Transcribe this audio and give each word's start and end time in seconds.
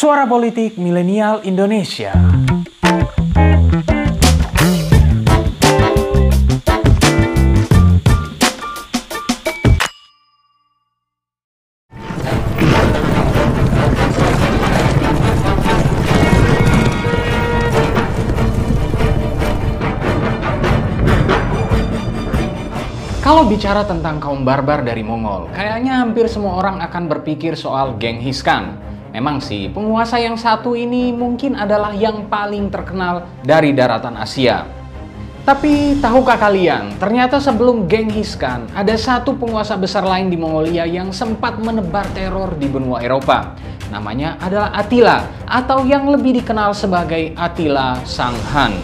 Suara 0.00 0.24
Politik 0.24 0.80
Milenial 0.80 1.44
Indonesia. 1.44 2.16
Kalau 23.20 23.44
bicara 23.44 23.84
tentang 23.84 24.16
kaum 24.16 24.48
barbar 24.48 24.80
dari 24.80 25.04
Mongol, 25.04 25.52
kayaknya 25.52 26.00
hampir 26.00 26.24
semua 26.24 26.56
orang 26.56 26.80
akan 26.80 27.04
berpikir 27.04 27.52
soal 27.52 28.00
Genghis 28.00 28.40
Khan. 28.40 28.89
Memang 29.10 29.42
sih, 29.42 29.66
penguasa 29.66 30.22
yang 30.22 30.38
satu 30.38 30.78
ini 30.78 31.10
mungkin 31.10 31.58
adalah 31.58 31.90
yang 31.90 32.30
paling 32.30 32.70
terkenal 32.70 33.26
dari 33.42 33.74
daratan 33.74 34.14
Asia. 34.14 34.62
Tapi 35.42 35.98
tahukah 35.98 36.38
kalian, 36.38 36.94
ternyata 37.00 37.42
sebelum 37.42 37.90
Genghis 37.90 38.38
Khan, 38.38 38.70
ada 38.70 38.94
satu 38.94 39.34
penguasa 39.34 39.74
besar 39.74 40.06
lain 40.06 40.30
di 40.30 40.38
Mongolia 40.38 40.86
yang 40.86 41.10
sempat 41.10 41.58
menebar 41.58 42.06
teror 42.14 42.54
di 42.54 42.70
benua 42.70 43.02
Eropa. 43.02 43.58
Namanya 43.90 44.38
adalah 44.38 44.70
Attila, 44.78 45.26
atau 45.48 45.82
yang 45.82 46.06
lebih 46.06 46.38
dikenal 46.38 46.70
sebagai 46.70 47.34
Attila 47.34 47.98
Sang 48.06 48.36
Han. 48.54 48.78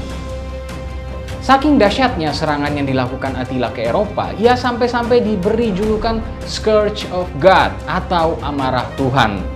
Saking 1.39 1.79
dahsyatnya 1.79 2.35
serangan 2.35 2.75
yang 2.75 2.91
dilakukan 2.91 3.39
Attila 3.39 3.71
ke 3.71 3.87
Eropa, 3.87 4.35
ia 4.35 4.59
sampai-sampai 4.59 5.23
diberi 5.23 5.71
julukan 5.71 6.19
Scourge 6.43 7.07
of 7.15 7.31
God 7.39 7.71
atau 7.87 8.35
amarah 8.43 8.91
Tuhan. 8.99 9.56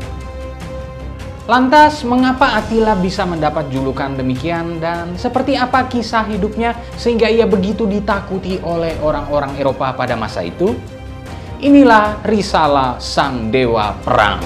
Lantas, 1.50 2.06
mengapa 2.06 2.54
Attila 2.62 2.94
bisa 2.94 3.26
mendapat 3.26 3.74
julukan 3.74 4.14
demikian 4.14 4.78
dan 4.78 5.18
seperti 5.18 5.58
apa 5.58 5.82
kisah 5.90 6.22
hidupnya 6.30 6.78
sehingga 6.94 7.26
ia 7.26 7.42
begitu 7.42 7.90
ditakuti 7.90 8.62
oleh 8.62 8.94
orang-orang 9.02 9.58
Eropa 9.58 9.90
pada 9.98 10.14
masa 10.14 10.46
itu? 10.46 10.78
Inilah 11.58 12.22
risalah 12.22 13.02
Sang 13.02 13.50
Dewa 13.50 13.90
Perang. 13.98 14.38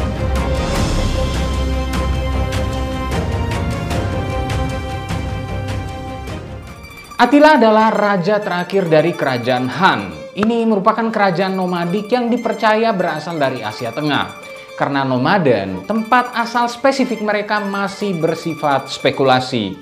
Attila 7.20 7.60
adalah 7.60 7.92
raja 7.92 8.40
terakhir 8.40 8.88
dari 8.88 9.12
kerajaan 9.12 9.68
Han. 9.68 10.00
Ini 10.40 10.64
merupakan 10.64 11.12
kerajaan 11.12 11.52
nomadik 11.52 12.08
yang 12.08 12.32
dipercaya 12.32 12.96
berasal 12.96 13.36
dari 13.36 13.60
Asia 13.60 13.92
Tengah. 13.92 14.53
Karena 14.74 15.06
nomaden, 15.06 15.86
tempat 15.86 16.34
asal 16.34 16.66
spesifik 16.66 17.22
mereka 17.22 17.62
masih 17.62 18.18
bersifat 18.18 18.90
spekulasi. 18.90 19.78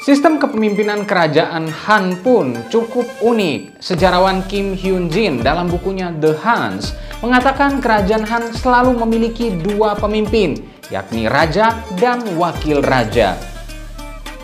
Sistem 0.00 0.40
kepemimpinan 0.40 1.04
kerajaan 1.04 1.68
Han 1.84 2.24
pun 2.24 2.56
cukup 2.72 3.04
unik. 3.20 3.84
Sejarawan 3.84 4.40
Kim 4.48 4.72
Hyun 4.72 5.12
Jin 5.12 5.44
dalam 5.44 5.68
bukunya 5.68 6.08
The 6.16 6.32
Hans 6.40 6.96
mengatakan 7.20 7.84
kerajaan 7.84 8.24
Han 8.24 8.56
selalu 8.56 8.96
memiliki 9.04 9.52
dua 9.52 9.92
pemimpin, 9.92 10.56
yakni 10.88 11.28
raja 11.28 11.84
dan 12.00 12.24
wakil 12.40 12.80
raja. 12.80 13.36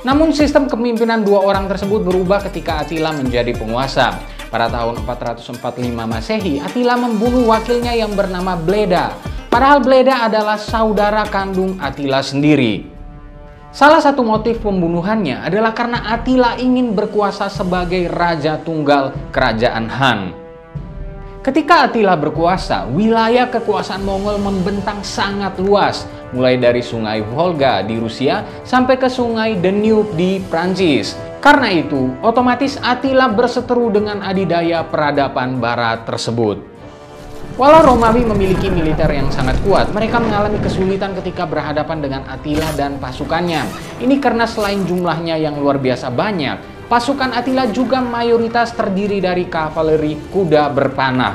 Namun 0.05 0.37
sistem 0.37 0.69
kepemimpinan 0.69 1.25
dua 1.25 1.41
orang 1.41 1.65
tersebut 1.65 2.05
berubah 2.05 2.45
ketika 2.45 2.85
Attila 2.85 3.17
menjadi 3.17 3.57
penguasa. 3.57 4.21
Pada 4.53 4.69
tahun 4.69 5.03
445 5.03 5.57
Masehi, 6.05 6.61
Attila 6.61 7.01
membunuh 7.01 7.49
wakilnya 7.49 7.97
yang 7.97 8.13
bernama 8.13 8.55
Bleda. 8.61 9.17
Padahal 9.47 9.81
Bleda 9.81 10.27
adalah 10.27 10.59
saudara 10.59 11.23
kandung 11.31 11.79
Attila 11.79 12.21
sendiri. 12.21 12.87
Salah 13.77 14.01
satu 14.01 14.25
motif 14.25 14.65
pembunuhannya 14.65 15.45
adalah 15.45 15.77
karena 15.77 16.01
Attila 16.09 16.57
ingin 16.57 16.97
berkuasa 16.97 17.53
sebagai 17.53 18.09
raja 18.09 18.57
tunggal 18.57 19.13
kerajaan 19.31 19.87
Han. 19.93 20.21
Ketika 21.47 21.87
Attila 21.87 22.19
berkuasa, 22.19 22.91
wilayah 22.91 23.47
kekuasaan 23.47 24.03
Mongol 24.03 24.43
membentang 24.43 24.99
sangat 25.07 25.55
luas, 25.63 26.03
mulai 26.35 26.59
dari 26.59 26.83
sungai 26.83 27.23
Volga 27.23 27.87
di 27.87 28.03
Rusia 28.03 28.43
sampai 28.67 28.99
ke 28.99 29.07
sungai 29.07 29.55
Danube 29.63 30.11
di 30.19 30.43
Prancis. 30.51 31.15
Karena 31.39 31.71
itu, 31.71 32.11
otomatis 32.27 32.75
Attila 32.83 33.31
berseteru 33.31 33.95
dengan 33.95 34.27
adidaya 34.27 34.83
peradaban 34.83 35.63
barat 35.63 36.03
tersebut. 36.03 36.76
Walau 37.57 37.97
Romawi 37.97 38.21
memiliki 38.21 38.69
militer 38.69 39.09
yang 39.09 39.33
sangat 39.33 39.57
kuat, 39.65 39.89
mereka 39.97 40.21
mengalami 40.21 40.61
kesulitan 40.61 41.17
ketika 41.17 41.49
berhadapan 41.49 42.05
dengan 42.05 42.23
Attila 42.29 42.69
dan 42.77 43.01
pasukannya. 43.01 43.65
Ini 43.97 44.21
karena 44.21 44.45
selain 44.45 44.85
jumlahnya 44.85 45.41
yang 45.41 45.57
luar 45.57 45.81
biasa 45.81 46.13
banyak, 46.13 46.77
Pasukan 46.87 47.35
Attila 47.35 47.67
juga 47.67 47.99
mayoritas 47.99 48.71
terdiri 48.71 49.19
dari 49.19 49.51
kavaleri 49.51 50.31
kuda 50.31 50.71
berpanah. 50.71 51.35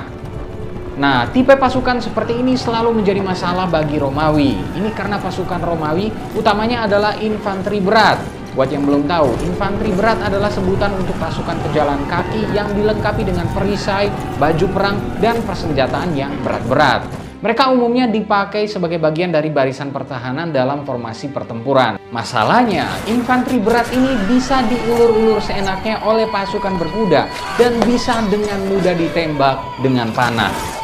Nah, 0.95 1.27
tipe 1.27 1.59
pasukan 1.59 1.99
seperti 1.99 2.39
ini 2.39 2.55
selalu 2.55 3.03
menjadi 3.03 3.19
masalah 3.19 3.67
bagi 3.67 3.99
Romawi. 3.99 4.55
Ini 4.55 4.89
karena 4.95 5.19
pasukan 5.19 5.59
Romawi 5.59 6.07
utamanya 6.39 6.87
adalah 6.87 7.19
infanteri 7.19 7.83
berat. 7.83 8.23
Buat 8.51 8.67
yang 8.67 8.83
belum 8.83 9.07
tahu, 9.07 9.31
infanteri 9.47 9.95
berat 9.95 10.19
adalah 10.19 10.51
sebutan 10.51 10.91
untuk 10.99 11.15
pasukan 11.15 11.55
pejalan 11.63 12.03
kaki 12.11 12.51
yang 12.51 12.67
dilengkapi 12.75 13.23
dengan 13.23 13.47
perisai, 13.55 14.11
baju 14.35 14.67
perang, 14.75 14.97
dan 15.23 15.39
persenjataan 15.47 16.11
yang 16.19 16.35
berat-berat. 16.43 17.07
Mereka 17.41 17.73
umumnya 17.73 18.05
dipakai 18.05 18.69
sebagai 18.69 19.01
bagian 19.01 19.33
dari 19.33 19.49
barisan 19.49 19.89
pertahanan 19.89 20.53
dalam 20.53 20.85
formasi 20.85 21.31
pertempuran. 21.31 21.97
Masalahnya, 22.11 22.91
infanteri 23.09 23.57
berat 23.57 23.87
ini 23.95 24.13
bisa 24.29 24.61
diulur-ulur 24.67 25.41
seenaknya 25.41 26.03
oleh 26.05 26.27
pasukan 26.29 26.75
berkuda 26.77 27.25
dan 27.55 27.73
bisa 27.87 28.19
dengan 28.29 28.61
mudah 28.67 28.93
ditembak 28.93 29.57
dengan 29.81 30.13
panah. 30.13 30.80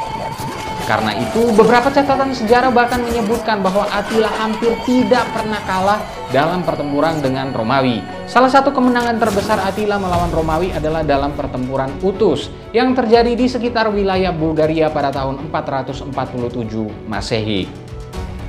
Karena 0.87 1.11
itu, 1.19 1.51
beberapa 1.51 1.91
catatan 1.91 2.31
sejarah 2.31 2.71
bahkan 2.71 3.03
menyebutkan 3.03 3.59
bahwa 3.59 3.83
Attila 3.91 4.31
hampir 4.39 4.71
tidak 4.87 5.27
pernah 5.35 5.59
kalah 5.67 5.99
dalam 6.31 6.63
pertempuran 6.63 7.19
dengan 7.19 7.51
Romawi. 7.51 7.99
Salah 8.23 8.47
satu 8.47 8.71
kemenangan 8.71 9.19
terbesar 9.19 9.59
Attila 9.67 9.99
melawan 9.99 10.31
Romawi 10.31 10.71
adalah 10.71 11.03
dalam 11.03 11.35
pertempuran 11.35 11.91
Utus 11.99 12.47
yang 12.71 12.95
terjadi 12.95 13.35
di 13.35 13.51
sekitar 13.51 13.91
wilayah 13.91 14.31
Bulgaria 14.31 14.87
pada 14.87 15.11
tahun 15.11 15.51
447 15.51 16.07
Masehi. 17.03 17.67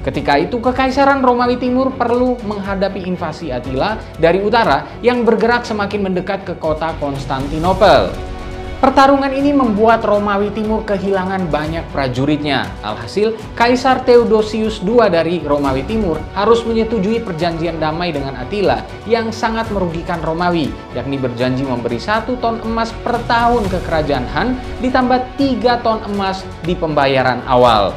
Ketika 0.06 0.38
itu, 0.38 0.62
Kekaisaran 0.62 1.18
Romawi 1.18 1.58
Timur 1.58 1.90
perlu 1.90 2.38
menghadapi 2.46 3.02
invasi 3.02 3.50
Attila 3.50 3.98
dari 4.14 4.38
utara 4.38 4.86
yang 5.02 5.26
bergerak 5.26 5.66
semakin 5.66 6.06
mendekat 6.06 6.46
ke 6.46 6.54
kota 6.54 6.94
Konstantinopel. 7.02 8.37
Pertarungan 8.78 9.34
ini 9.34 9.50
membuat 9.50 10.06
Romawi 10.06 10.54
Timur 10.54 10.86
kehilangan 10.86 11.50
banyak 11.50 11.82
prajuritnya. 11.90 12.70
Alhasil, 12.86 13.34
Kaisar 13.58 14.06
Theodosius 14.06 14.78
II 14.86 15.02
dari 15.10 15.42
Romawi 15.42 15.82
Timur 15.82 16.22
harus 16.30 16.62
menyetujui 16.62 17.18
perjanjian 17.26 17.82
damai 17.82 18.14
dengan 18.14 18.38
Attila 18.38 18.86
yang 19.10 19.34
sangat 19.34 19.66
merugikan 19.74 20.22
Romawi, 20.22 20.70
yakni 20.94 21.18
berjanji 21.18 21.66
memberi 21.66 21.98
satu 21.98 22.38
ton 22.38 22.62
emas 22.62 22.94
per 23.02 23.18
tahun 23.26 23.66
ke 23.66 23.82
kerajaan 23.82 24.26
Han 24.30 24.54
ditambah 24.78 25.26
tiga 25.34 25.82
ton 25.82 25.98
emas 26.14 26.46
di 26.62 26.78
pembayaran 26.78 27.42
awal. 27.50 27.90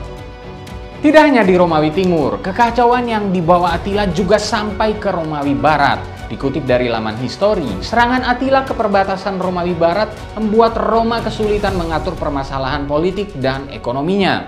Tidak 1.06 1.22
hanya 1.22 1.46
di 1.46 1.62
Romawi 1.62 1.94
Timur, 1.94 2.42
kekacauan 2.42 3.06
yang 3.06 3.30
dibawa 3.30 3.78
Attila 3.78 4.10
juga 4.10 4.42
sampai 4.42 4.98
ke 4.98 5.14
Romawi 5.14 5.54
Barat. 5.54 6.21
Dikutip 6.32 6.64
dari 6.64 6.88
laman 6.88 7.20
histori, 7.20 7.68
serangan 7.84 8.24
Attila 8.24 8.64
ke 8.64 8.72
perbatasan 8.72 9.36
Romawi 9.36 9.76
Barat 9.76 10.16
membuat 10.40 10.80
Roma 10.80 11.20
kesulitan 11.20 11.76
mengatur 11.76 12.16
permasalahan 12.16 12.88
politik 12.88 13.36
dan 13.36 13.68
ekonominya. 13.68 14.48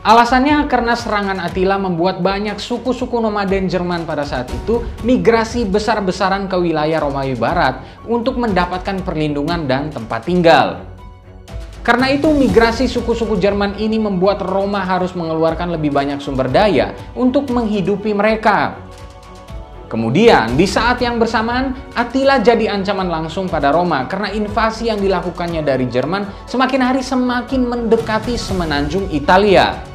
Alasannya 0.00 0.64
karena 0.72 0.96
serangan 0.96 1.36
Attila 1.36 1.76
membuat 1.76 2.24
banyak 2.24 2.56
suku-suku 2.56 3.20
nomaden 3.20 3.68
Jerman 3.68 4.08
pada 4.08 4.24
saat 4.24 4.48
itu 4.56 4.88
migrasi 5.04 5.68
besar-besaran 5.68 6.48
ke 6.48 6.56
wilayah 6.56 7.04
Romawi 7.04 7.36
Barat 7.36 7.84
untuk 8.08 8.40
mendapatkan 8.40 9.04
perlindungan 9.04 9.68
dan 9.68 9.92
tempat 9.92 10.24
tinggal. 10.24 10.80
Karena 11.84 12.08
itu 12.08 12.32
migrasi 12.32 12.88
suku-suku 12.88 13.36
Jerman 13.36 13.76
ini 13.76 14.00
membuat 14.00 14.40
Roma 14.40 14.80
harus 14.80 15.12
mengeluarkan 15.12 15.76
lebih 15.76 15.92
banyak 15.92 16.24
sumber 16.24 16.48
daya 16.48 16.96
untuk 17.12 17.52
menghidupi 17.52 18.16
mereka. 18.16 18.80
Kemudian, 19.92 20.56
di 20.56 20.64
saat 20.64 21.04
yang 21.04 21.20
bersamaan, 21.20 21.76
Attila 21.92 22.40
jadi 22.40 22.72
ancaman 22.72 23.12
langsung 23.12 23.44
pada 23.44 23.68
Roma 23.68 24.08
karena 24.08 24.32
invasi 24.32 24.88
yang 24.88 24.96
dilakukannya 24.96 25.60
dari 25.60 25.84
Jerman 25.84 26.48
semakin 26.48 26.80
hari 26.80 27.04
semakin 27.04 27.68
mendekati 27.68 28.40
semenanjung 28.40 29.12
Italia. 29.12 29.91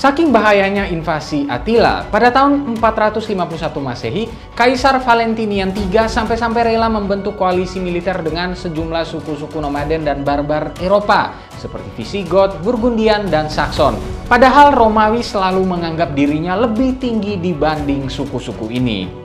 Saking 0.00 0.32
bahayanya 0.32 0.88
invasi 0.88 1.44
Attila, 1.44 2.08
pada 2.08 2.32
tahun 2.32 2.80
451 2.80 3.36
Masehi, 3.84 4.32
Kaisar 4.56 4.96
Valentinian 4.96 5.76
III 5.76 6.08
sampai-sampai 6.08 6.72
rela 6.72 6.88
membentuk 6.88 7.36
koalisi 7.36 7.84
militer 7.84 8.16
dengan 8.24 8.56
sejumlah 8.56 9.04
suku-suku 9.04 9.60
nomaden 9.60 10.08
dan 10.08 10.24
barbar 10.24 10.72
Eropa, 10.80 11.36
seperti 11.52 12.00
Visigoth, 12.00 12.64
Burgundian, 12.64 13.28
dan 13.28 13.52
Saxon. 13.52 14.00
Padahal 14.24 14.72
Romawi 14.72 15.20
selalu 15.20 15.68
menganggap 15.68 16.16
dirinya 16.16 16.56
lebih 16.56 16.96
tinggi 16.96 17.36
dibanding 17.36 18.08
suku-suku 18.08 18.72
ini. 18.72 19.19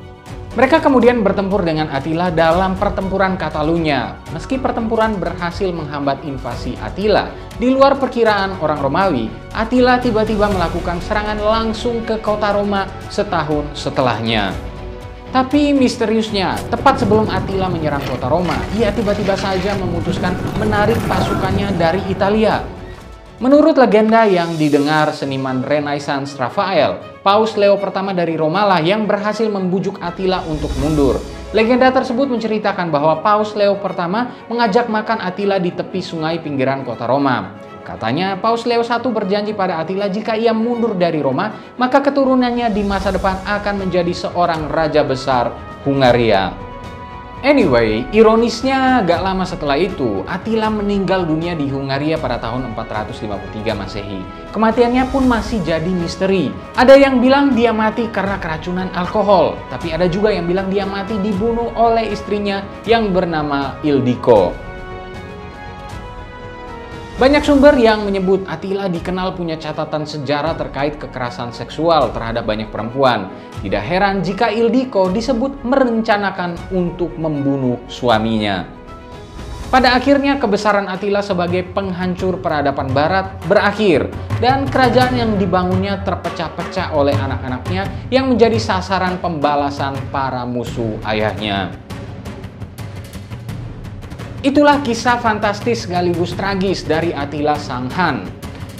Mereka 0.56 0.80
kemudian 0.80 1.19
bertempur 1.19 1.68
dengan 1.68 1.92
Attila 1.92 2.31
dalam 2.31 2.80
pertempuran 2.80 3.36
Katalunya. 3.36 4.16
Meski 4.31 4.56
pertempuran 4.56 5.19
berhasil 5.19 5.68
menghambat 5.68 6.24
invasi 6.24 6.80
Attila, 6.80 7.28
di 7.60 7.68
luar 7.68 8.00
perkiraan 8.00 8.63
orang 8.63 8.80
Romawi, 8.80 9.28
Attila 9.52 10.00
tiba-tiba 10.00 10.48
melakukan 10.48 11.04
serangan 11.04 11.44
langsung 11.44 12.07
ke 12.07 12.24
kota 12.24 12.56
Roma 12.56 12.88
setahun 13.12 13.68
setelahnya. 13.75 14.56
Tapi 15.36 15.75
misteriusnya, 15.75 16.56
tepat 16.72 17.04
sebelum 17.04 17.28
Attila 17.28 17.68
menyerang 17.68 18.08
kota 18.08 18.31
Roma, 18.31 18.56
ia 18.80 18.96
tiba-tiba 18.96 19.36
saja 19.36 19.75
memutuskan 19.75 20.40
menarik 20.56 20.96
pasukannya 21.04 21.75
dari 21.75 22.00
Italia. 22.08 22.63
Menurut 23.36 23.76
legenda 23.76 24.24
yang 24.24 24.56
didengar 24.56 25.12
seniman 25.12 25.60
Renaissance 25.60 26.40
Raphael, 26.40 27.20
Paus 27.20 27.60
Leo 27.60 27.76
pertama 27.76 28.16
dari 28.16 28.40
Roma 28.40 28.64
lah 28.64 28.80
yang 28.80 29.04
berhasil 29.04 29.52
membujuk 29.52 30.00
Attila 30.00 30.40
untuk 30.48 30.72
mundur. 30.80 31.20
Legenda 31.52 31.92
tersebut 31.92 32.32
menceritakan 32.32 32.88
bahwa 32.96 33.20
Paus 33.20 33.52
Leo 33.52 33.76
pertama 33.76 34.32
mengajak 34.48 34.88
makan 34.88 35.20
Attila 35.20 35.60
di 35.60 35.76
tepi 35.76 36.00
sungai 36.00 36.40
pinggiran 36.40 36.88
kota 36.88 37.12
Roma. 37.12 37.60
Katanya 37.84 38.40
Paus 38.40 38.64
Leo 38.64 38.88
I 38.88 38.98
berjanji 39.12 39.52
pada 39.52 39.84
Attila 39.84 40.08
jika 40.08 40.40
ia 40.40 40.56
mundur 40.56 40.96
dari 40.96 41.20
Roma, 41.20 41.76
maka 41.76 42.00
keturunannya 42.00 42.72
di 42.72 42.88
masa 42.88 43.12
depan 43.12 43.44
akan 43.44 43.84
menjadi 43.84 44.16
seorang 44.16 44.72
raja 44.72 45.04
besar 45.04 45.52
Hungaria. 45.84 46.56
Anyway, 47.46 48.10
ironisnya 48.10 49.06
gak 49.06 49.22
lama 49.22 49.46
setelah 49.46 49.78
itu, 49.78 50.26
Attila 50.26 50.66
meninggal 50.74 51.30
dunia 51.30 51.54
di 51.54 51.70
Hungaria 51.70 52.18
pada 52.18 52.42
tahun 52.42 52.74
453 52.74 53.70
Masehi. 53.78 54.26
Kematiannya 54.50 55.06
pun 55.14 55.30
masih 55.30 55.62
jadi 55.62 55.94
misteri. 55.94 56.50
Ada 56.74 56.98
yang 56.98 57.22
bilang 57.22 57.54
dia 57.54 57.70
mati 57.70 58.10
karena 58.10 58.42
keracunan 58.42 58.90
alkohol, 58.98 59.62
tapi 59.70 59.94
ada 59.94 60.10
juga 60.10 60.34
yang 60.34 60.50
bilang 60.50 60.74
dia 60.74 60.90
mati 60.90 61.22
dibunuh 61.22 61.70
oleh 61.78 62.10
istrinya 62.10 62.66
yang 62.90 63.14
bernama 63.14 63.78
Ildiko. 63.86 64.65
Banyak 67.16 67.48
sumber 67.48 67.80
yang 67.80 68.04
menyebut 68.04 68.44
Attila 68.44 68.92
dikenal 68.92 69.40
punya 69.40 69.56
catatan 69.56 70.04
sejarah 70.04 70.52
terkait 70.60 71.00
kekerasan 71.00 71.56
seksual 71.56 72.12
terhadap 72.12 72.44
banyak 72.44 72.68
perempuan. 72.68 73.32
Tidak 73.64 73.80
heran 73.80 74.20
jika 74.20 74.52
Ildiko 74.52 75.08
disebut 75.08 75.64
merencanakan 75.64 76.60
untuk 76.76 77.16
membunuh 77.16 77.80
suaminya. 77.88 78.68
Pada 79.72 79.96
akhirnya 79.96 80.44
kebesaran 80.44 80.92
Attila 80.92 81.24
sebagai 81.24 81.64
penghancur 81.72 82.44
peradaban 82.44 82.92
barat 82.92 83.32
berakhir 83.48 84.12
dan 84.44 84.68
kerajaan 84.68 85.16
yang 85.16 85.32
dibangunnya 85.40 86.04
terpecah-pecah 86.04 86.92
oleh 86.92 87.16
anak-anaknya 87.16 88.12
yang 88.12 88.28
menjadi 88.28 88.60
sasaran 88.60 89.24
pembalasan 89.24 89.96
para 90.12 90.44
musuh 90.44 91.00
ayahnya. 91.08 91.85
Itulah 94.46 94.86
kisah 94.86 95.18
fantastis 95.18 95.90
sekaligus 95.90 96.38
tragis 96.38 96.86
dari 96.86 97.10
Attila 97.10 97.58
Sanghan. 97.58 98.30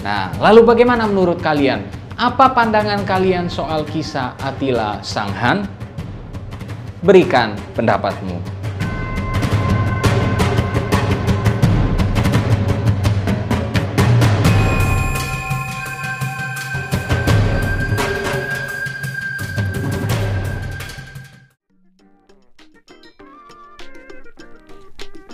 Nah, 0.06 0.30
lalu 0.38 0.62
bagaimana 0.62 1.10
menurut 1.10 1.42
kalian? 1.42 1.90
Apa 2.22 2.54
pandangan 2.54 3.02
kalian 3.02 3.50
soal 3.50 3.82
kisah 3.82 4.38
Attila 4.38 5.02
Sanghan? 5.02 5.66
Berikan 7.02 7.58
pendapatmu. 7.74 8.55